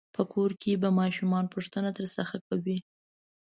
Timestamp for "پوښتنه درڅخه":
1.53-2.37